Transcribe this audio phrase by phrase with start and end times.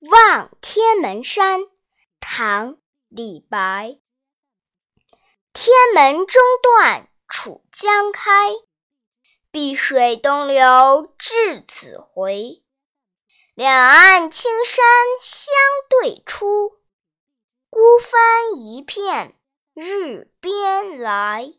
[0.00, 1.62] 望天门山
[2.20, 3.98] 唐李白。
[5.52, 8.52] 天门中断楚江开
[9.50, 12.62] 碧水东流至此回。
[13.54, 14.84] 两岸青山
[15.20, 15.52] 相
[15.90, 16.78] 对出
[17.68, 19.34] 孤帆一片
[19.74, 21.54] 日边来。